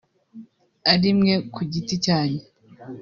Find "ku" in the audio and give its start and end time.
1.53-1.59